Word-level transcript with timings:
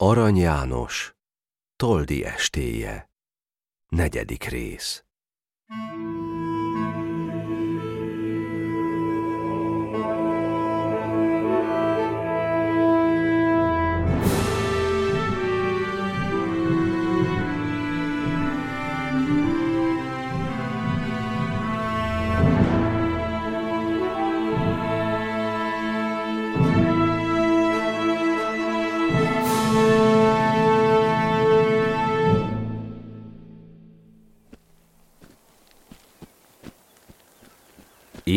Arany 0.00 0.36
János, 0.36 1.16
Toldi 1.76 2.24
estéje, 2.24 3.10
negyedik 3.88 4.44
rész. 4.44 5.04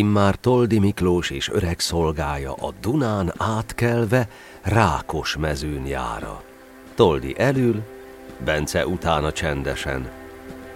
Immár 0.02 0.36
Toldi 0.36 0.80
Miklós 0.80 1.30
és 1.30 1.50
öreg 1.50 1.80
szolgája 1.80 2.54
a 2.54 2.74
Dunán 2.82 3.34
átkelve 3.38 4.28
rákos 4.62 5.38
mezőn 5.38 5.86
jára. 5.86 6.44
Toldi 6.96 7.36
elül, 7.38 7.82
Bence 8.46 8.88
utána 8.88 9.32
csendesen. 9.32 10.10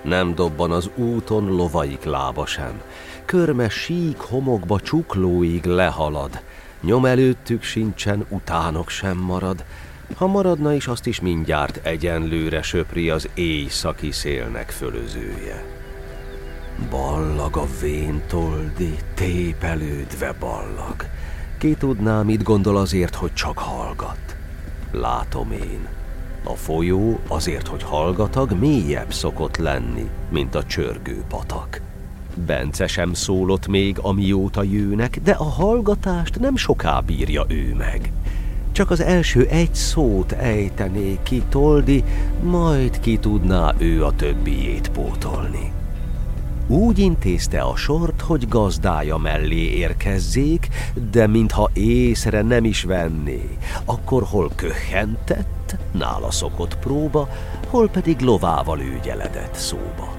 Nem 0.04 0.36
dobban 0.36 0.72
az 0.72 0.90
úton 0.96 1.56
lovaik 1.56 2.04
lába 2.04 2.46
sem. 2.46 2.82
Körme 3.26 3.70
sík 3.70 4.18
homokba 4.18 4.80
csuklóig 4.80 5.66
lehalad. 5.66 6.42
Nyom 6.82 7.06
előttük 7.06 7.64
sincsen, 7.64 8.26
utánok 8.30 8.90
sem 8.90 9.18
marad. 9.18 9.64
Ha 10.16 10.28
maradna 10.28 10.74
is, 10.74 10.88
azt 10.88 11.06
is 11.08 11.20
mindjárt 11.20 11.86
egyenlőre 11.86 12.62
söpri 12.62 13.10
az 13.10 13.30
éjszaki 13.34 14.12
szélnek 14.12 14.70
fölözője. 14.70 15.85
Ballag 16.90 17.58
a 17.58 17.66
vén 17.82 18.22
toldi, 18.28 18.96
tépelődve 19.14 20.36
ballag. 20.40 20.96
Ki 21.58 21.76
tudná, 21.76 22.22
mit 22.22 22.44
gondol 22.44 22.78
azért, 22.78 23.16
hogy 23.16 23.34
csak 23.34 23.58
hallgat? 23.58 24.38
Látom 24.92 25.52
én. 25.52 25.88
A 26.44 26.56
folyó 26.56 27.20
azért, 27.28 27.68
hogy 27.68 27.84
hallgatag, 27.84 28.52
mélyebb 28.60 29.14
szokott 29.14 29.58
lenni, 29.58 30.10
mint 30.30 30.56
a 30.56 30.64
csörgő 30.64 31.24
patak. 31.30 31.82
Bence 32.46 32.88
sem 32.88 33.14
szólott 33.14 33.68
még, 33.68 33.98
amióta 34.02 34.64
jőnek, 34.64 35.20
de 35.24 35.32
a 35.32 35.44
hallgatást 35.44 36.40
nem 36.40 36.56
soká 36.56 37.00
bírja 37.00 37.46
ő 37.48 37.74
meg. 37.78 38.12
Csak 38.72 38.92
az 38.92 39.02
első 39.02 39.46
egy 39.46 39.76
szót 39.76 40.32
ejtené 40.32 41.20
ki 41.24 41.44
Toldi, 41.50 42.04
majd 42.44 43.00
ki 43.00 43.18
tudná 43.18 43.74
ő 43.78 44.06
a 44.06 44.16
többiét 44.16 44.90
pótolni. 44.90 45.72
Úgy 46.68 47.00
intézte 47.00 47.62
a 47.62 47.76
sort, 47.76 48.22
hogy 48.22 48.48
gazdája 48.48 49.18
mellé 49.18 49.78
érkezzék, 49.78 50.68
de 51.12 51.28
mintha 51.28 51.70
észre 51.74 52.42
nem 52.42 52.64
is 52.66 52.84
venné, 52.84 53.58
akkor 53.86 54.24
hol 54.24 54.52
köhentett, 54.56 55.76
nála 55.92 56.32
szokott 56.32 56.78
próba, 56.78 57.30
hol 57.68 57.90
pedig 57.90 58.20
lovával 58.20 58.80
ügyeledett 58.80 59.54
szóba. 59.56 60.14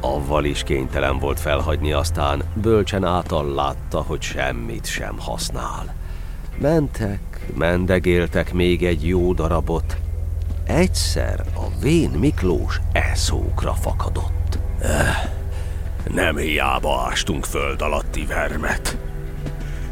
Avval 0.00 0.44
is 0.44 0.62
kénytelen 0.62 1.18
volt 1.18 1.40
felhagyni, 1.40 1.92
aztán 1.92 2.42
bölcsen 2.54 3.04
átal 3.04 3.54
látta, 3.54 4.00
hogy 4.00 4.22
semmit 4.22 4.86
sem 4.86 5.18
használ. 5.18 5.94
Mentek, 6.58 7.46
mendegéltek 7.56 8.52
még 8.52 8.84
egy 8.84 9.06
jó 9.06 9.32
darabot. 9.32 9.96
Egyszer 10.64 11.44
a 11.54 11.80
vén 11.80 12.10
Miklós 12.10 12.80
eszókra 12.92 13.72
fakadott. 13.72 14.58
Öh. 14.82 15.38
Nem 16.14 16.36
hiába 16.36 17.06
ástunk 17.10 17.44
föld 17.44 17.82
alatti 17.82 18.26
vermet. 18.26 18.96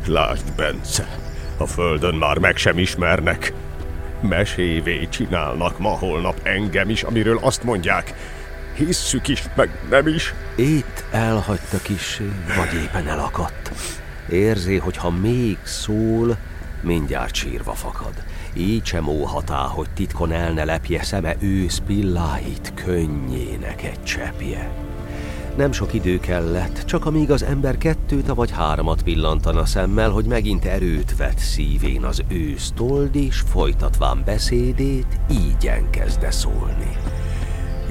Lásd, 0.07 0.53
Bence, 0.57 1.19
a 1.57 1.67
földön 1.67 2.15
már 2.15 2.39
meg 2.39 2.57
sem 2.57 2.79
ismernek. 2.79 3.53
Mesévé 4.21 5.09
csinálnak 5.11 5.79
ma-holnap 5.79 6.41
engem 6.43 6.91
is, 6.91 7.03
amiről 7.03 7.39
azt 7.43 7.63
mondják, 7.63 8.15
hisszük 8.77 9.29
is, 9.29 9.43
meg 9.57 9.71
nem 9.91 10.07
is. 10.07 10.35
Itt 10.57 11.05
elhagyta 11.11 11.79
kissé, 11.83 12.31
vagy 12.57 12.81
éppen 12.83 13.09
elakadt. 13.09 13.73
Érzi, 14.29 14.77
hogy 14.77 14.97
ha 14.97 15.11
még 15.11 15.59
szól, 15.63 16.37
mindjárt 16.81 17.35
sírva 17.35 17.73
fakad. 17.73 18.13
Így 18.57 18.87
sem 18.87 19.07
óhatá, 19.07 19.63
hogy 19.63 19.91
titkon 19.95 20.33
el 20.33 20.53
ne 20.53 20.65
lepje 20.65 21.03
szeme 21.03 21.35
ősz 21.41 21.83
pilláit 21.87 22.73
könnyének 22.75 23.83
egy 23.83 24.03
csepje. 24.03 24.88
Nem 25.59 25.73
sok 25.73 25.95
idő 25.95 26.19
kellett, 26.19 26.85
csak 26.85 27.07
amíg 27.07 27.31
az 27.31 27.43
ember 27.43 27.79
kettőt 27.79 28.27
vagy 28.27 28.51
háromat 28.51 29.03
pillantana 29.03 29.67
szemmel, 29.67 30.11
hogy 30.11 30.25
megint 30.25 30.65
erőt 30.65 31.17
vett 31.17 31.39
szívén 31.39 32.05
az 32.05 32.23
ősz 32.29 32.73
told, 32.75 33.17
és 33.17 33.43
folytatván 33.51 34.23
beszédét 34.25 35.07
ígyen 35.31 35.91
kezde 35.91 36.31
szólni. 36.31 36.97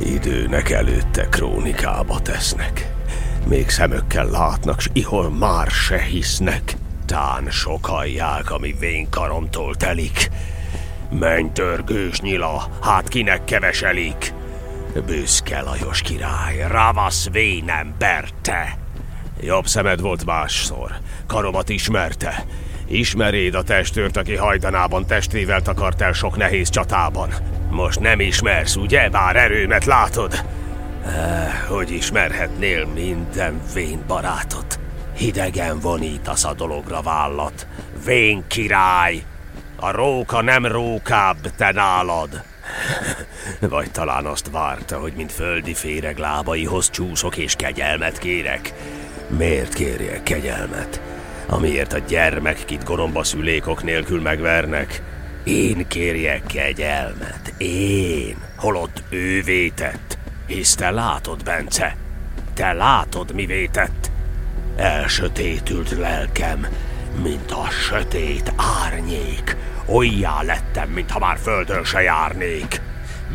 Időnek 0.04 0.70
előtte 0.70 1.28
krónikába 1.30 2.20
tesznek. 2.20 2.94
Még 3.48 3.70
szemökkel 3.70 4.30
látnak, 4.30 4.80
s 4.80 4.90
ihol 4.94 5.30
már 5.30 5.68
se 5.68 6.00
hisznek. 6.00 6.78
Tán 7.06 7.50
sokallják, 7.50 8.52
ami 8.52 8.76
karomtól 9.10 9.76
telik. 9.76 10.30
Menj 11.20 11.50
törgős 11.54 12.22
nyila, 12.22 12.68
hát 12.82 13.08
kinek 13.08 13.44
keveselik. 13.44 14.36
Büszke 15.06 15.62
Lajos 15.62 16.02
király, 16.02 16.66
ravasz 16.68 17.30
vénem 17.32 17.96
berte. 17.98 18.78
Jobb 19.42 19.68
szemed 19.68 20.02
volt 20.02 20.26
másszor, 20.26 20.92
karomat 21.28 21.70
ismerte. 21.70 22.46
Ismeréd 22.88 23.54
a 23.54 23.64
testőrt, 23.64 24.18
aki 24.18 24.36
hajdanában 24.36 25.06
testvével 25.06 25.62
takart 25.62 26.02
el 26.02 26.14
sok 26.14 26.38
nehéz 26.38 26.70
csatában. 26.70 27.30
Most 27.70 28.00
nem 28.00 28.20
ismersz, 28.20 28.76
ugye? 28.76 29.10
Bár 29.10 29.36
erőmet 29.36 29.86
látod. 29.86 30.46
Eh, 31.06 31.64
hogy 31.68 31.92
ismerhetnél 31.92 32.86
minden 32.86 33.62
vén 33.74 34.04
barátot? 34.08 34.80
Hidegen 35.18 35.80
vonítasz 35.80 36.46
a 36.46 36.54
dologra 36.54 37.02
vállat. 37.02 37.68
Vén 38.06 38.44
király! 38.48 39.24
A 39.76 39.92
róka 39.92 40.42
nem 40.42 40.66
rókább 40.66 41.38
te 41.56 41.72
nálad. 41.72 42.44
Vagy 43.60 43.92
talán 43.92 44.26
azt 44.26 44.50
várta, 44.52 45.00
hogy 45.00 45.14
mint 45.16 45.32
földi 45.32 45.74
féreg 45.74 46.18
lábaihoz 46.18 46.90
csúszok 46.90 47.38
és 47.38 47.56
kegyelmet 47.56 48.18
kérek. 48.18 48.74
Miért 49.28 49.74
kérjek 49.74 50.24
kegyelmet? 50.24 51.02
Amiért 51.48 51.94
a 51.94 51.98
gyermek, 51.98 52.66
kit 52.66 52.84
goromba 52.84 53.24
szülékok 53.24 53.84
nélkül 53.84 54.22
megvernek? 54.22 55.02
Én 55.44 55.88
kérjek 55.88 56.46
kegyelmet. 56.46 57.54
Én, 57.58 58.36
holott 58.56 59.04
ő 59.10 59.42
vétett. 59.42 60.18
Hisz 60.48 60.76
te 60.76 60.92
látod, 60.92 61.44
Bence? 61.44 61.96
Te 62.54 62.74
látod, 62.74 63.34
mi 63.34 63.46
vétett? 63.46 64.12
Elsötétült 64.76 65.98
lelkem, 65.98 66.68
mint 67.24 67.52
a 67.52 67.70
sötét 67.70 68.54
árnyék, 68.84 69.56
Olyá 69.88 70.42
lettem, 70.42 70.90
mintha 70.90 71.20
már 71.20 71.38
földön 71.38 71.84
se 71.84 72.02
járnék. 72.02 72.82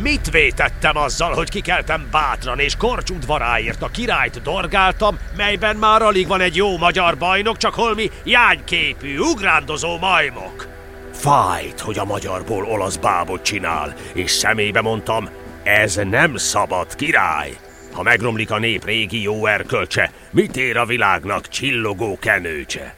Mit 0.01 0.31
vétettem 0.31 0.97
azzal, 0.97 1.33
hogy 1.33 1.49
kikeltem 1.49 2.07
bátran, 2.11 2.59
és 2.59 2.75
korcsudvaráért 2.75 3.81
a 3.81 3.87
királyt 3.87 4.41
dorgáltam, 4.41 5.17
melyben 5.37 5.75
már 5.75 6.01
alig 6.01 6.27
van 6.27 6.41
egy 6.41 6.55
jó 6.55 6.77
magyar 6.77 7.17
bajnok, 7.17 7.57
csak 7.57 7.73
holmi 7.73 8.09
jányképű, 8.23 9.17
ugrándozó 9.17 9.97
majmok? 9.97 10.67
Fájt, 11.13 11.79
hogy 11.79 11.97
a 11.97 12.05
magyarból 12.05 12.65
olasz 12.65 12.97
bábot 12.97 13.43
csinál, 13.43 13.93
és 14.13 14.31
szemébe 14.31 14.81
mondtam, 14.81 15.29
ez 15.63 15.95
nem 16.09 16.35
szabad, 16.35 16.95
király! 16.95 17.57
Ha 17.91 18.03
megromlik 18.03 18.51
a 18.51 18.57
nép 18.57 18.85
régi 18.85 19.21
jó 19.21 19.45
erkölcse, 19.45 20.11
mit 20.31 20.57
ér 20.57 20.77
a 20.77 20.85
világnak 20.85 21.47
csillogó 21.47 22.17
kenőcse? 22.19 22.93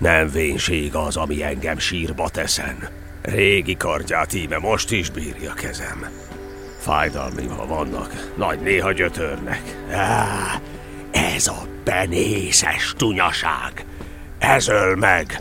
Nem 0.00 0.30
vénség 0.30 0.94
az, 0.94 1.16
ami 1.16 1.42
engem 1.42 1.78
sírba 1.78 2.28
teszen. 2.28 2.88
Régi 3.22 3.76
kardját 3.76 4.32
íme 4.32 4.58
most 4.58 4.90
is 4.90 5.10
bírja 5.10 5.52
kezem. 5.52 6.06
ha 7.48 7.66
vannak, 7.66 8.32
nagy 8.36 8.60
néha 8.60 8.92
gyötörnek. 8.92 9.62
Á, 9.90 10.60
ez 11.10 11.46
a 11.46 11.66
benészes 11.84 12.94
tunyaság. 12.96 13.84
Ez 14.38 14.68
öl 14.68 14.96
meg. 14.96 15.40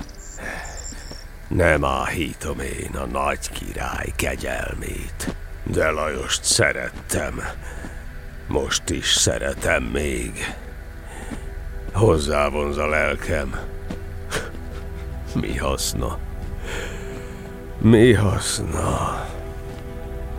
Nem 1.47 1.85
áhítom 1.85 2.59
én 2.59 2.95
a 2.95 3.05
nagy 3.05 3.49
király 3.49 4.13
kegyelmét, 4.15 5.35
de 5.63 5.89
Lajost 5.89 6.43
szerettem. 6.43 7.41
Most 8.47 8.89
is 8.89 9.13
szeretem 9.13 9.83
még. 9.83 10.55
Hozzávonz 11.93 12.77
a 12.77 12.87
lelkem. 12.87 13.76
Mi 15.35 15.57
haszna? 15.57 16.17
Mi 17.77 18.13
haszna? 18.13 19.25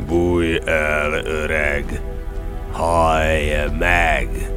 Bújj 0.06 0.58
el, 0.64 1.12
öreg! 1.24 2.00
Hajj 2.72 3.52
meg! 3.78 4.52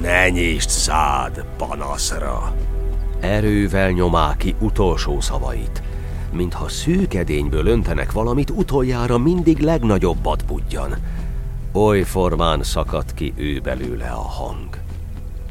Ne 0.00 0.28
nyisd 0.28 0.68
szád 0.68 1.44
panaszra! 1.56 2.54
Erővel 3.20 3.90
nyomá 3.90 4.36
ki 4.36 4.54
utolsó 4.58 5.20
szavait. 5.20 5.82
Mintha 6.32 6.68
szűkedényből 6.68 7.66
öntenek 7.66 8.12
valamit, 8.12 8.50
utoljára 8.50 9.18
mindig 9.18 9.58
legnagyobbat 9.58 10.44
budjan. 10.46 10.96
Oly 11.72 12.02
formán 12.02 12.62
szakadt 12.62 13.14
ki 13.14 13.32
ő 13.36 13.60
belőle 13.60 14.08
a 14.08 14.28
hang. 14.28 14.68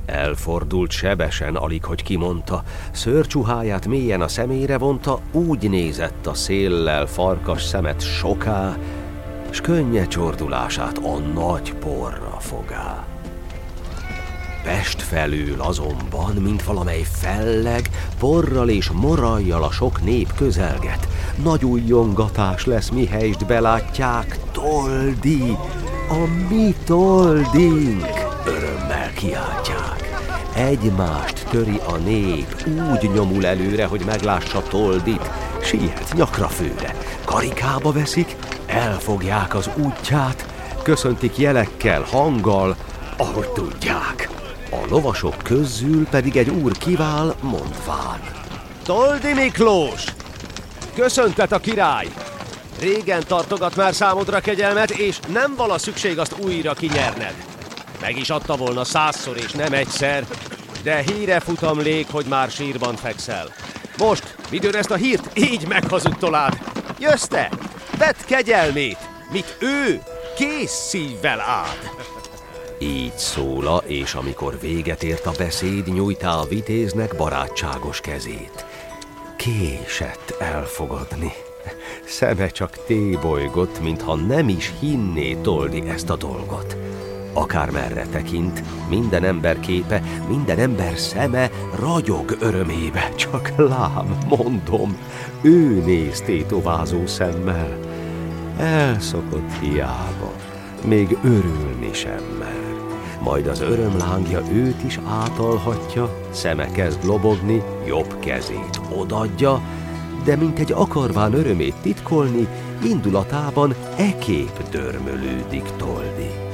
Elfordult 0.09 0.91
sebesen, 0.91 1.55
alig 1.55 1.83
hogy 1.83 2.03
kimondta, 2.03 2.63
szőrcsuháját 2.91 3.87
mélyen 3.87 4.21
a 4.21 4.27
szemére 4.27 4.77
vonta, 4.77 5.19
úgy 5.31 5.69
nézett 5.69 6.27
a 6.27 6.33
széllel 6.33 7.05
farkas 7.05 7.63
szemet 7.63 8.01
soká, 8.01 8.77
s 9.49 9.61
könnye 9.61 10.07
csordulását 10.07 10.97
a 10.97 11.17
nagy 11.17 11.73
porra 11.73 12.37
fogá. 12.39 13.05
Pest 14.63 15.01
felül 15.01 15.61
azonban, 15.61 16.33
mint 16.33 16.63
valamely 16.63 17.03
felleg, 17.11 17.89
porral 18.19 18.69
és 18.69 18.89
morajjal 18.89 19.63
a 19.63 19.71
sok 19.71 20.03
nép 20.03 20.33
közelget. 20.35 21.07
Nagy 21.43 21.65
újjongatás 21.65 22.65
lesz, 22.65 22.89
mi 22.89 23.05
helyst 23.05 23.45
belátják, 23.45 24.39
Toldi, 24.51 25.57
a 26.09 26.47
mi 26.49 26.75
Toldink! 26.85 28.27
Örömmel 28.45 29.13
kiáltják. 29.13 29.78
Egymást 30.59 31.45
töri 31.49 31.79
a 31.87 31.95
nép, 31.95 32.63
úgy 32.91 33.09
nyomul 33.13 33.45
előre, 33.45 33.85
hogy 33.85 34.01
meglássa 34.05 34.63
Toldit, 34.63 35.29
siet 35.61 36.13
nyakra 36.13 36.47
főre, 36.47 36.95
karikába 37.25 37.91
veszik, 37.91 38.35
elfogják 38.65 39.55
az 39.55 39.69
útját, 39.77 40.45
köszöntik 40.83 41.37
jelekkel, 41.37 42.01
hanggal, 42.01 42.75
ahogy 43.17 43.47
tudják. 43.49 44.29
A 44.71 44.85
lovasok 44.89 45.37
közül 45.43 46.05
pedig 46.07 46.37
egy 46.37 46.49
úr 46.49 46.71
kivál, 46.77 47.35
mondván. 47.41 48.19
Toldi 48.83 49.33
Miklós! 49.33 50.03
Köszöntet 50.95 51.51
a 51.51 51.59
király! 51.59 52.07
Régen 52.79 53.23
tartogat 53.27 53.75
már 53.75 53.93
számodra 53.93 54.39
kegyelmet, 54.39 54.89
és 54.89 55.19
nem 55.27 55.53
vala 55.55 55.77
szükség 55.77 56.19
azt 56.19 56.35
újra 56.39 56.73
kinyerned. 56.73 57.48
Meg 58.01 58.17
is 58.17 58.29
adta 58.29 58.55
volna 58.55 58.83
százszor 58.83 59.37
és 59.37 59.51
nem 59.51 59.73
egyszer, 59.73 60.25
de 60.83 61.01
híre 61.01 61.39
futamlék, 61.39 62.07
hogy 62.11 62.25
már 62.25 62.49
sírban 62.49 62.95
fekszel. 62.95 63.53
Most, 63.97 64.35
midőn 64.51 64.75
ezt 64.75 64.91
a 64.91 64.95
hírt 64.95 65.37
így 65.39 65.67
meghazudtolád. 65.67 66.57
Jössz 66.99 67.27
te, 67.27 67.49
vedd 67.97 68.15
kegyelmét, 68.25 68.97
mit 69.31 69.57
ő 69.59 70.01
kész 70.35 70.71
szívvel 70.71 71.39
áld. 71.39 71.89
Így 72.79 73.17
szóla, 73.17 73.83
és 73.85 74.13
amikor 74.13 74.59
véget 74.59 75.03
ért 75.03 75.25
a 75.25 75.31
beszéd, 75.37 75.93
nyújtá 75.93 76.33
a 76.33 76.45
vitéznek 76.45 77.15
barátságos 77.15 77.99
kezét. 77.99 78.65
Késett 79.37 80.35
elfogadni. 80.39 81.31
Szeme 82.05 82.47
csak 82.47 82.83
tébolygott, 82.85 83.81
mintha 83.81 84.15
nem 84.15 84.49
is 84.49 84.73
hinné 84.79 85.33
tolni 85.33 85.89
ezt 85.89 86.09
a 86.09 86.15
dolgot. 86.15 86.88
Akármerre 87.39 88.05
tekint, 88.11 88.63
minden 88.89 89.23
ember 89.23 89.59
képe, 89.59 90.01
minden 90.27 90.57
ember 90.59 90.97
szeme 90.97 91.49
ragyog 91.79 92.37
örömébe, 92.39 93.09
csak 93.15 93.51
lám, 93.57 94.17
mondom, 94.27 94.97
ő 95.41 95.83
néz 95.85 96.21
tétovázó 96.21 97.05
szemmel. 97.05 97.77
Elszokott 98.57 99.51
hiába, 99.61 100.31
még 100.85 101.17
örülni 101.23 101.93
sem 101.93 102.23
mer. 102.39 102.73
Majd 103.23 103.47
az 103.47 103.61
örömlángja 103.61 104.41
őt 104.51 104.83
is 104.83 104.99
átalhatja, 105.07 106.17
szeme 106.31 106.71
kezd 106.71 107.05
lobogni, 107.05 107.63
jobb 107.87 108.19
kezét 108.19 108.81
odadja, 108.95 109.61
de 110.23 110.35
mint 110.35 110.59
egy 110.59 110.71
akarván 110.71 111.33
örömét 111.33 111.75
titkolni, 111.81 112.47
indulatában 112.83 113.75
ekép 113.97 114.69
dörmölődik 114.71 115.65
Toldi. 115.77 116.48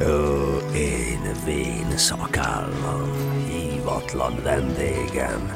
Ó, 0.00 0.56
én 0.74 1.20
vén 1.44 1.96
szakállam, 1.96 3.10
hívatlan 3.48 4.42
vendégem. 4.42 5.52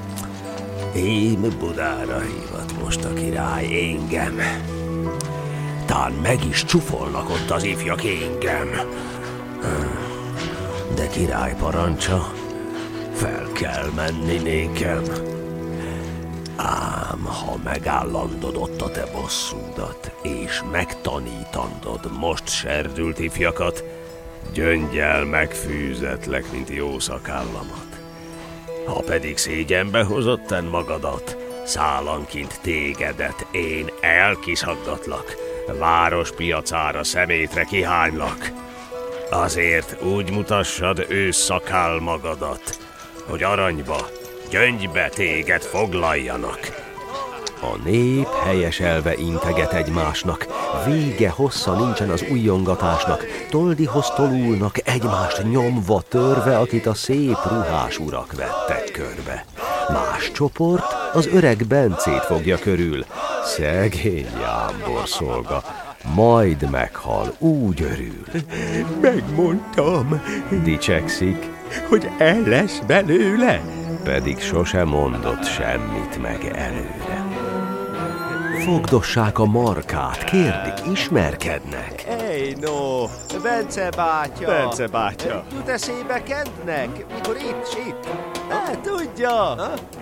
Én 0.94 1.54
Budára 1.58 2.20
hívat 2.20 2.74
most 2.82 3.04
a 3.04 3.12
király 3.12 3.64
engem. 3.64 4.38
Tán 5.86 6.12
meg 6.12 6.44
is 6.44 6.64
csufolnak 6.64 7.30
ott 7.30 7.50
az 7.50 7.62
ifjak 7.62 8.04
engem. 8.04 8.68
De 10.94 11.06
király 11.06 11.54
parancsa, 11.58 12.32
fel 13.12 13.48
kell 13.52 13.90
menni 13.96 14.36
nékem. 14.36 15.02
Ám 16.56 17.24
ha 17.24 17.56
megállandod 17.64 18.56
a 18.78 18.90
te 18.90 19.04
bosszúdat, 19.12 20.12
és 20.22 20.62
megtanítandod 20.72 22.18
most 22.18 22.48
serdült 22.48 23.18
ifjakat, 23.18 23.84
gyöngyel 24.52 25.24
megfűzetlek, 25.24 26.52
mint 26.52 26.68
jó 26.68 26.98
szakállamat. 26.98 28.00
Ha 28.86 29.00
pedig 29.00 29.36
szégyenbe 29.36 30.02
hozotten 30.02 30.64
magadat, 30.64 31.36
szálankint 31.64 32.58
tégedet 32.62 33.46
én 33.50 33.90
elkiszaggatlak, 34.00 35.36
város 35.78 36.32
piacára 36.32 37.04
szemétre 37.04 37.64
kihánylak. 37.64 38.50
Azért 39.30 40.02
úgy 40.02 40.30
mutassad 40.30 41.06
ő 41.08 41.30
szakál 41.30 41.98
magadat, 41.98 42.78
hogy 43.24 43.42
aranyba, 43.42 44.08
gyöngybe 44.50 45.08
téged 45.08 45.62
foglaljanak. 45.62 46.91
A 47.62 47.76
nép 47.84 48.28
helyeselve 48.44 49.14
integet 49.16 49.72
egymásnak, 49.72 50.46
vége 50.86 51.30
hossza 51.30 51.74
nincsen 51.74 52.10
az 52.10 52.24
újjongatásnak, 52.30 53.24
toldihoz 53.50 54.10
tolulnak 54.16 54.88
egymást 54.88 55.42
nyomva, 55.50 56.02
törve, 56.08 56.58
akit 56.58 56.86
a 56.86 56.94
szép 56.94 57.38
ruhás 57.48 57.98
urak 57.98 58.32
vettek 58.32 58.90
körbe. 58.92 59.44
Más 59.88 60.30
csoport 60.32 60.96
az 61.12 61.26
öreg 61.26 61.66
Bencét 61.66 62.24
fogja 62.24 62.58
körül, 62.58 63.04
szegény 63.44 64.30
jámbor 64.40 65.08
szolga, 65.08 65.62
majd 66.14 66.70
meghal, 66.70 67.34
úgy 67.38 67.82
örül. 67.82 68.42
Megmondtam, 69.00 70.22
Dicsekszik, 70.64 71.50
hogy 71.88 72.10
el 72.18 72.40
lesz 72.40 72.78
belőle. 72.86 73.60
pedig 74.04 74.40
sose 74.40 74.84
mondott 74.84 75.44
semmit 75.44 76.22
meg 76.22 76.50
előre. 76.54 77.21
Fogdossák 78.64 79.38
a 79.38 79.44
markát, 79.44 80.24
kérdik, 80.24 80.92
ismerkednek. 80.92 82.04
Ej, 82.08 82.56
no, 82.60 83.06
Bence 83.42 83.88
bátya! 83.96 84.46
Bence 84.46 84.86
bátya. 84.86 85.44
Jut 85.52 85.68
eszébe 85.68 86.22
Kentnek, 86.22 87.06
mikor 87.14 87.36
itt, 87.36 87.68
s 87.70 87.74
itt? 87.88 88.08
Hát, 88.48 88.78
tudja! 88.78 89.54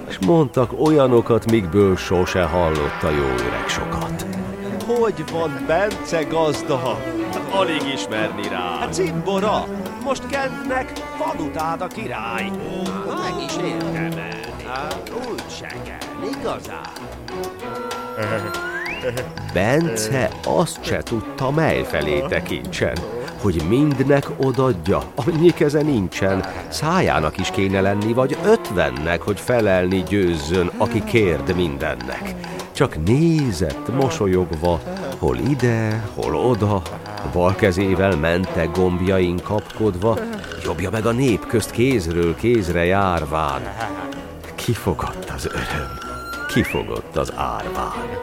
És 0.08 0.18
mondtak 0.18 0.80
olyanokat, 0.80 1.50
mikből 1.50 1.96
sose 1.96 2.42
hallott 2.42 3.02
a 3.02 3.10
jó 3.10 3.24
öreg 3.24 3.68
sokat. 3.68 4.26
Hogy 4.86 5.24
van 5.32 5.64
Bence 5.66 6.22
gazda? 6.22 6.98
Alig 7.50 7.82
ismerni 7.94 8.48
rá. 8.48 8.78
Hát 8.78 8.92
cimbora! 8.92 9.64
Most 10.04 10.26
Kentnek 10.26 10.92
van 11.18 11.46
utád 11.46 11.80
a 11.80 11.86
király. 11.86 12.50
Meg 13.06 13.44
is 13.46 13.56
érdemelni. 13.56 14.39
Hát, 14.72 15.12
úgy 15.30 15.42
igazán. 16.38 16.80
Bence 19.52 20.30
azt 20.44 20.84
se 20.84 21.02
tudta, 21.02 21.50
mely 21.50 21.82
felé 21.82 22.24
tekintsen, 22.28 22.96
hogy 23.42 23.62
mindnek 23.68 24.30
odadja, 24.36 25.02
annyi 25.14 25.50
keze 25.50 25.82
nincsen, 25.82 26.44
szájának 26.68 27.38
is 27.38 27.50
kéne 27.50 27.80
lenni, 27.80 28.12
vagy 28.12 28.36
ötvennek, 28.44 29.22
hogy 29.22 29.40
felelni 29.40 30.02
győzzön, 30.02 30.70
aki 30.76 31.04
kérd 31.04 31.54
mindennek. 31.56 32.34
Csak 32.72 33.04
nézett, 33.04 33.94
mosolyogva, 33.94 34.80
hol 35.18 35.36
ide, 35.36 36.04
hol 36.14 36.34
oda, 36.34 36.82
bal 37.32 37.54
kezével 37.54 38.16
mente 38.16 38.64
gombjain 38.64 39.40
kapkodva, 39.42 40.18
jobbja 40.64 40.90
meg 40.90 41.06
a 41.06 41.12
nép 41.12 41.46
közt 41.46 41.70
kézről 41.70 42.34
kézre 42.34 42.84
járván. 42.84 43.62
Kifogott 44.64 45.30
az 45.34 45.46
öröm, 45.46 45.98
kifogott 46.48 47.16
az 47.16 47.32
árván. 47.36 48.18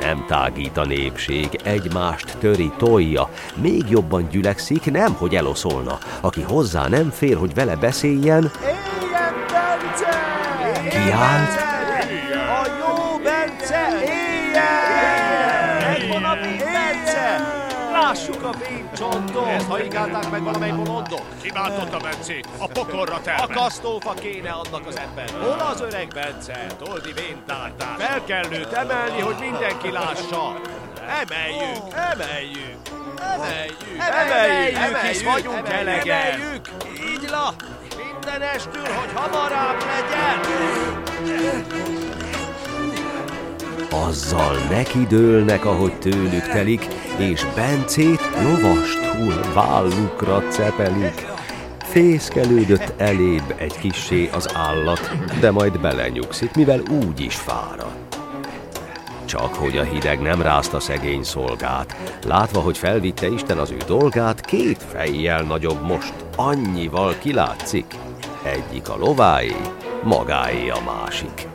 Nem 0.00 0.24
tágít 0.26 0.76
a 0.76 0.84
népség, 0.84 1.60
egymást 1.62 2.36
töri, 2.38 2.72
tolja, 2.76 3.28
még 3.54 3.84
jobban 3.88 4.28
gyülekszik, 4.28 4.90
nem 4.90 5.12
hogy 5.12 5.34
eloszolna. 5.34 5.98
Aki 6.20 6.42
hozzá 6.42 6.88
nem 6.88 7.10
fér, 7.10 7.36
hogy 7.36 7.54
vele 7.54 7.76
beszéljen, 7.76 8.50
Éljen 8.62 9.34
Bence! 9.52 10.18
Kiállt? 10.88 11.60
A 12.32 12.66
jó 12.78 13.18
Bence, 13.22 13.88
éljen! 14.02 14.98
Megvan 15.80 16.24
a 16.24 16.36
Lássuk 17.92 18.42
a 18.42 18.50
fénycsontot! 18.96 19.46
Ezt 19.46 19.66
haigálták 19.66 20.30
meg 20.30 20.42
valamely 20.42 20.70
bolondok? 20.70 21.20
Kiváltotta 21.42 21.96
Bencét, 21.96 22.48
a 22.58 22.66
pokorra 22.66 23.14
A 23.14 23.20
termel. 23.20 23.56
kasztófa 23.56 24.14
kéne 24.14 24.50
annak 24.50 24.86
az 24.86 24.98
ember. 24.98 25.30
Hol 25.40 25.66
az 25.72 25.80
öreg 25.80 26.08
Bence? 26.14 26.66
Toldi 26.84 27.12
véntártár. 27.12 27.96
Fel 27.98 28.24
kell 28.24 28.44
őt 28.52 28.72
emelni, 28.72 29.20
hogy 29.20 29.36
mindenki 29.40 29.90
lássa. 29.90 30.54
Emeljük, 31.22 31.94
emeljük, 31.94 32.76
emeljük, 33.20 33.76
emeljük, 33.98 34.76
emeljük, 34.76 34.98
hisz 34.98 35.22
vagyunk 35.22 35.68
elegen. 35.68 36.30
Emeljük, 36.30 36.68
így 37.10 37.28
la, 37.30 37.54
mindenestül, 37.96 38.82
hogy 38.86 39.10
hamarabb 39.14 39.84
legyen. 39.86 40.40
Azzal 44.04 44.56
nekidőlnek, 44.70 45.64
ahogy 45.64 45.98
tőlük 45.98 46.48
telik, 46.48 46.86
és 47.18 47.46
Bencét 47.54 48.20
lovastul 48.42 49.52
vállukra 49.54 50.42
cepelik. 50.48 51.26
Fészkelődött 51.78 52.92
elébb 52.96 53.54
egy 53.56 53.78
kissé 53.78 54.30
az 54.32 54.50
állat, 54.54 55.10
de 55.40 55.50
majd 55.50 55.80
belenyugszik, 55.80 56.54
mivel 56.54 56.80
úgy 57.02 57.20
is 57.20 57.34
fáradt. 57.34 58.18
Csak 59.24 59.54
hogy 59.54 59.78
a 59.78 59.82
hideg 59.82 60.20
nem 60.20 60.42
rázta 60.42 60.80
szegény 60.80 61.22
szolgát, 61.22 61.96
látva, 62.26 62.60
hogy 62.60 62.78
felvitte 62.78 63.28
Isten 63.28 63.58
az 63.58 63.70
ő 63.70 63.78
dolgát, 63.86 64.40
két 64.40 64.82
fejjel 64.92 65.42
nagyobb 65.42 65.82
most, 65.82 66.14
annyival 66.36 67.14
kilátszik. 67.18 67.94
Egyik 68.42 68.88
a 68.88 68.96
lováé, 68.96 69.56
magáé 70.02 70.68
a 70.68 70.80
másik. 70.84 71.46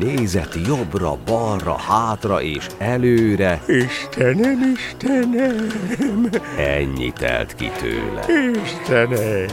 Nézett 0.00 0.54
jobbra, 0.66 1.16
balra, 1.24 1.76
hátra 1.76 2.42
és 2.42 2.66
előre, 2.78 3.62
Istenem, 3.66 4.74
Istenem, 4.74 6.28
ennyi 6.58 7.12
telt 7.12 7.54
ki 7.54 7.70
tőle. 7.78 8.24
Istenem, 8.64 9.46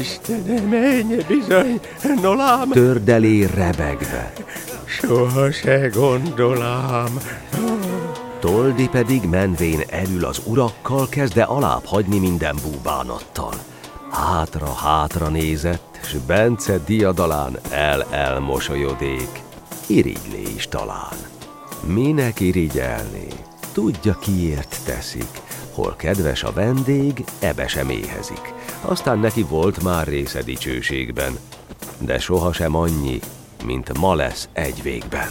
Istenem, 0.00 0.72
ennyi 0.72 1.24
bizony, 1.28 1.80
nolám, 2.22 2.70
Tördelé 2.70 3.44
rebegve, 3.44 4.32
soha 4.86 5.52
se 5.52 5.88
gondolám. 5.94 7.18
Toldi 8.40 8.88
pedig 8.88 9.22
menvén 9.22 9.80
elül 9.90 10.24
az 10.24 10.40
urakkal, 10.44 11.08
kezde 11.08 11.42
alább 11.42 11.84
hagyni 11.84 12.18
minden 12.18 12.56
búbánattal. 12.62 13.52
Hátra-hátra 14.10 15.28
nézett, 15.28 15.98
s 16.02 16.12
Bence 16.26 16.78
diadalán 16.86 17.58
el-elmosolyodék. 17.70 19.46
Irigylé 19.88 20.42
is 20.56 20.68
talán. 20.68 21.16
Minek 21.86 22.40
irigyelni? 22.40 23.26
Tudja, 23.72 24.18
kiért 24.18 24.80
teszik. 24.84 25.42
Hol 25.72 25.94
kedves 25.96 26.42
a 26.42 26.52
vendég, 26.52 27.24
ebe 27.38 27.68
sem 27.68 27.90
éhezik. 27.90 28.52
Aztán 28.80 29.18
neki 29.18 29.42
volt 29.42 29.82
már 29.82 30.06
része 30.06 30.42
dicsőségben, 30.42 31.38
de 31.98 32.18
sohasem 32.18 32.74
annyi, 32.74 33.20
mint 33.64 33.98
ma 33.98 34.14
lesz 34.14 34.48
egy 34.52 34.82
végben 34.82 35.30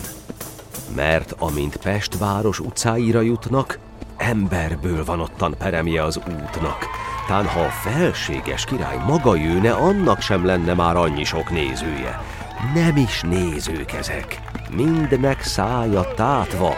mert 0.95 1.35
amint 1.37 1.77
Pest 1.77 2.17
város 2.17 2.59
utcáira 2.59 3.21
jutnak, 3.21 3.79
emberből 4.17 5.05
van 5.05 5.19
ottan 5.19 5.55
peremje 5.57 6.03
az 6.03 6.17
útnak. 6.17 6.85
Tán 7.27 7.47
ha 7.47 7.59
a 7.59 7.69
felséges 7.69 8.65
király 8.65 8.97
maga 9.07 9.35
jőne, 9.35 9.71
annak 9.71 10.21
sem 10.21 10.45
lenne 10.45 10.73
már 10.73 10.95
annyi 10.95 11.23
sok 11.23 11.49
nézője. 11.49 12.21
Nem 12.73 12.97
is 12.97 13.21
nézők 13.21 13.91
ezek, 13.91 14.41
mindnek 14.75 15.41
szája 15.41 16.13
tátva. 16.15 16.73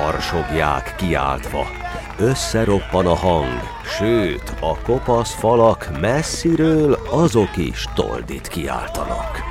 Harsogják 0.00 0.94
kiáltva, 0.96 1.66
összeroppan 2.18 3.06
a 3.06 3.14
hang, 3.14 3.60
sőt, 3.84 4.54
a 4.60 4.78
kopasz 4.78 5.34
falak 5.34 6.00
messziről 6.00 6.98
azok 7.10 7.56
is 7.56 7.88
toldit 7.94 8.48
kiáltanak. 8.48 9.42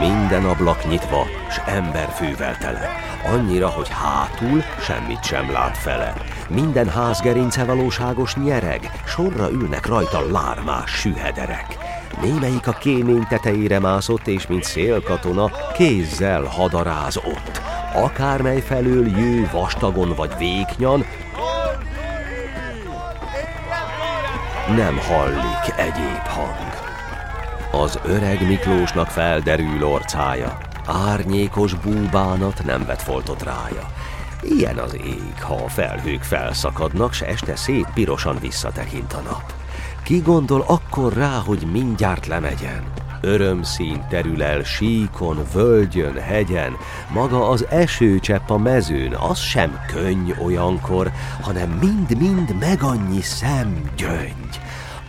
Minden 0.00 0.44
ablak 0.44 0.88
nyitva, 0.88 1.26
s 1.50 1.60
emberfővel 1.66 2.58
tele. 2.58 2.88
Annyira, 3.24 3.68
hogy 3.68 3.88
hátul 3.88 4.62
semmit 4.80 5.24
sem 5.24 5.50
lát 5.50 5.76
fele. 5.76 6.14
Minden 6.48 6.88
házgerince 6.88 7.64
valóságos 7.64 8.34
nyereg, 8.34 8.90
sorra 9.06 9.50
ülnek 9.50 9.86
rajta 9.86 10.30
lármás 10.30 10.90
sühederek. 10.90 11.81
Némelyik 12.20 12.66
a 12.66 12.72
kémény 12.72 13.26
tetejére 13.28 13.78
mászott, 13.78 14.26
és 14.26 14.46
mint 14.46 14.64
szélkatona 14.64 15.50
kézzel 15.74 16.42
hadaráz 16.42 17.16
ott. 17.16 17.60
Akármely 17.94 18.60
felől 18.60 19.06
jő 19.06 19.48
vastagon 19.52 20.14
vagy 20.16 20.32
véknyan, 20.38 21.04
nem 24.76 24.98
hallik 24.98 25.74
egyéb 25.76 26.26
hang. 26.26 26.72
Az 27.70 27.98
öreg 28.04 28.46
Miklósnak 28.46 29.06
felderül 29.06 29.84
orcája, 29.84 30.58
árnyékos 30.86 31.74
búbánat 31.74 32.64
nem 32.64 32.84
vet 32.86 33.02
foltot 33.02 33.42
rája. 33.42 33.86
Ilyen 34.42 34.78
az 34.78 34.94
ég, 34.94 35.42
ha 35.42 35.54
a 35.54 35.68
felhők 35.68 36.22
felszakadnak, 36.22 37.12
s 37.12 37.20
este 37.20 37.56
szép 37.56 37.86
pirosan 37.94 38.38
visszatekint 38.40 39.12
a 39.12 39.20
nap. 39.20 39.61
Ki 40.02 40.18
gondol 40.18 40.64
akkor 40.66 41.12
rá, 41.12 41.42
hogy 41.46 41.66
mindjárt 41.72 42.26
lemegyen? 42.26 42.82
Örömszín 43.20 44.04
terül 44.08 44.42
el 44.42 44.62
síkon, 44.62 45.38
völgyön, 45.52 46.20
hegyen, 46.20 46.76
maga 47.12 47.48
az 47.48 47.66
esőcsepp 47.68 48.50
a 48.50 48.58
mezőn, 48.58 49.14
az 49.14 49.38
sem 49.38 49.78
könny 49.92 50.32
olyankor, 50.42 51.10
hanem 51.40 51.68
mind-mind 51.68 52.54
megannyi 52.60 53.20
szemgyöngy. 53.20 54.60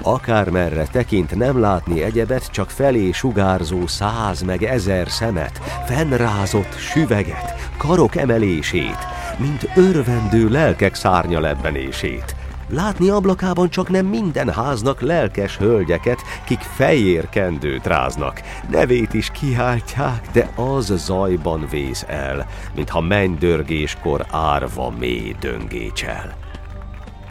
Akármerre 0.01 0.85
tekint 0.91 1.35
nem 1.35 1.59
látni 1.59 2.03
egyebet, 2.03 2.51
csak 2.51 2.69
felé 2.69 3.11
sugárzó 3.11 3.87
száz 3.87 4.41
meg 4.41 4.63
ezer 4.63 5.09
szemet, 5.09 5.61
fennrázott 5.85 6.77
süveget, 6.77 7.71
karok 7.77 8.15
emelését, 8.15 9.07
mint 9.37 9.69
örvendő 9.75 10.49
lelkek 10.49 10.95
szárnya 10.95 11.39
lebbenését. 11.39 12.35
Látni 12.69 13.09
ablakában 13.09 13.69
csak 13.69 13.89
nem 13.89 14.05
minden 14.05 14.49
háznak 14.49 15.01
lelkes 15.01 15.57
hölgyeket, 15.57 16.21
kik 16.45 16.59
fejér 16.59 17.29
kendőt 17.29 17.85
ráznak. 17.85 18.41
Nevét 18.69 19.13
is 19.13 19.29
kiáltják, 19.29 20.27
de 20.31 20.49
az 20.55 20.93
zajban 20.95 21.67
vész 21.69 22.05
el, 22.07 22.47
mintha 22.75 23.01
mennydörgéskor 23.01 24.25
árva 24.31 24.93
mély 24.99 25.35
döngécsel. 25.39 26.41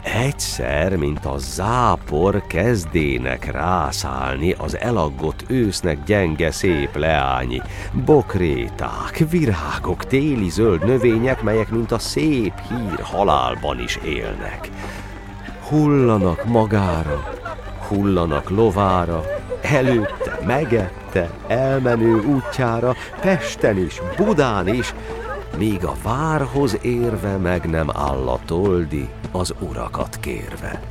Egyszer, 0.03 0.95
mint 0.95 1.25
a 1.25 1.37
zápor 1.37 2.47
kezdének 2.47 3.51
rászállni 3.51 4.51
az 4.51 4.77
elaggott 4.77 5.43
ősznek 5.47 6.03
gyenge 6.03 6.51
szép 6.51 6.95
leányi, 6.95 7.61
bokréták, 8.05 9.25
virágok, 9.29 10.05
téli 10.05 10.49
zöld 10.49 10.85
növények, 10.85 11.41
melyek 11.41 11.69
mint 11.69 11.91
a 11.91 11.99
szép 11.99 12.53
hír 12.69 12.99
halálban 13.01 13.79
is 13.79 13.99
élnek. 14.05 14.69
Hullanak 15.69 16.45
magára, 16.45 17.23
hullanak 17.87 18.49
lovára, 18.49 19.23
előtte, 19.61 20.39
megette, 20.45 21.29
elmenő 21.47 22.21
útjára, 22.21 22.95
Pesten 23.21 23.77
is, 23.77 24.01
Budán 24.17 24.67
is, 24.67 24.93
míg 25.57 25.85
a 25.85 25.93
várhoz 26.03 26.77
érve 26.81 27.37
meg 27.37 27.69
nem 27.69 27.89
áll 27.93 28.27
a 28.27 28.39
toldi, 28.45 29.09
az 29.31 29.53
urakat 29.59 30.17
kérve. 30.19 30.81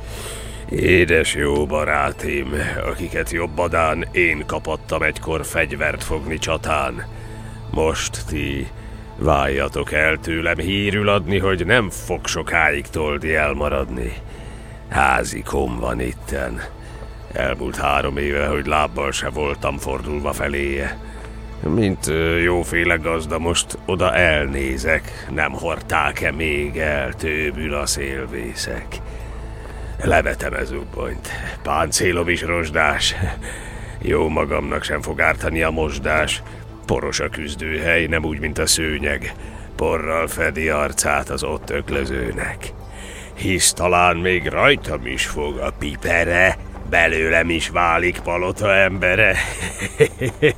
Édes 0.69 1.35
jó 1.35 1.65
barátim, 1.65 2.53
akiket 2.89 3.31
jobbadán 3.31 4.07
én 4.11 4.43
kapattam 4.45 5.01
egykor 5.01 5.45
fegyvert 5.45 6.03
fogni 6.03 6.37
csatán. 6.37 7.05
Most 7.71 8.25
ti 8.27 8.67
váljatok 9.17 9.91
el 9.91 10.17
tőlem 10.17 10.57
hírül 10.57 11.09
adni, 11.09 11.39
hogy 11.39 11.65
nem 11.65 11.89
fog 11.89 12.27
sokáig 12.27 12.87
toldi 12.87 13.35
elmaradni. 13.35 14.13
Házikom 14.93 15.79
van 15.79 15.99
itten. 15.99 16.61
Elmúlt 17.31 17.75
három 17.75 18.17
éve, 18.17 18.47
hogy 18.47 18.65
lábbal 18.65 19.11
se 19.11 19.29
voltam 19.29 19.77
fordulva 19.77 20.33
feléje. 20.33 20.97
Mint 21.59 22.11
jóféle 22.43 22.95
gazda 22.95 23.39
most 23.39 23.77
oda 23.85 24.15
elnézek, 24.15 25.27
nem 25.29 25.51
hordták-e 25.51 26.31
még 26.31 26.77
el, 26.77 27.13
tőbül 27.13 27.73
a 27.73 27.85
szélvészek. 27.85 28.85
Levetem 30.03 30.53
ez 30.53 30.71
ubbonyt, 30.71 31.29
páncélom 31.63 32.29
is 32.29 32.41
rozsdás. 32.41 33.15
Jó 34.01 34.29
magamnak 34.29 34.83
sem 34.83 35.01
fog 35.01 35.21
ártani 35.21 35.61
a 35.61 35.69
mosdás. 35.69 36.43
Poros 36.85 37.19
a 37.19 37.29
küzdőhely, 37.29 38.05
nem 38.05 38.25
úgy, 38.25 38.39
mint 38.39 38.57
a 38.57 38.67
szőnyeg. 38.67 39.33
Porral 39.75 40.27
fedi 40.27 40.69
arcát 40.69 41.29
az 41.29 41.43
ott 41.43 41.69
öklözőnek. 41.69 42.73
Hisz 43.35 43.73
talán 43.73 44.17
még 44.17 44.47
rajtam 44.47 45.05
is 45.05 45.25
fog 45.25 45.57
a 45.57 45.73
pipere, 45.79 46.57
belőlem 46.89 47.49
is 47.49 47.69
válik 47.69 48.19
palota 48.19 48.73
embere. 48.73 49.35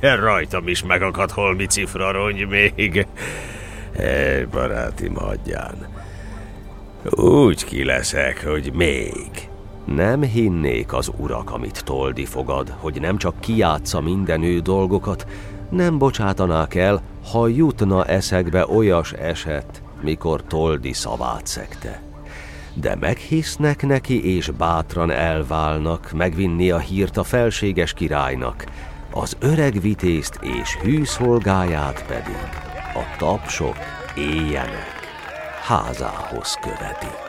Rajtam 0.24 0.68
is 0.68 0.84
megakad 0.84 1.30
holmi 1.30 1.66
cifra 1.66 2.10
rongy 2.10 2.48
még. 2.48 3.06
Hely, 3.96 4.44
barátim, 4.44 5.14
hagyján. 5.14 5.88
Úgy 7.10 7.64
ki 7.64 7.84
leszek, 7.84 8.44
hogy 8.46 8.72
még. 8.74 9.48
Nem 9.84 10.22
hinnék 10.22 10.92
az 10.92 11.10
urak, 11.16 11.50
amit 11.50 11.84
Toldi 11.84 12.24
fogad, 12.24 12.74
hogy 12.78 13.00
nem 13.00 13.16
csak 13.16 13.40
kiátsza 13.40 14.00
minden 14.00 14.42
ő 14.42 14.58
dolgokat, 14.58 15.26
nem 15.70 15.98
bocsátanák 15.98 16.74
el, 16.74 17.02
ha 17.32 17.48
jutna 17.48 18.04
eszekbe 18.04 18.66
olyas 18.66 19.12
eset, 19.12 19.82
mikor 20.02 20.42
Toldi 20.42 20.92
szavát 20.92 21.46
szekte. 21.46 22.05
De 22.80 22.96
meghisznek 23.00 23.86
neki, 23.86 24.36
és 24.36 24.50
bátran 24.50 25.10
elválnak, 25.10 26.12
megvinni 26.12 26.70
a 26.70 26.78
hírt 26.78 27.16
a 27.16 27.24
felséges 27.24 27.92
királynak, 27.92 28.64
az 29.12 29.36
öreg 29.40 29.80
vitézt 29.80 30.38
és 30.42 30.76
hű 30.76 31.04
szolgáját 31.04 32.06
pedig 32.06 32.36
a 32.94 33.16
tapsok 33.18 33.76
éjjenek 34.16 34.96
házához 35.66 36.58
követik. 36.60 37.25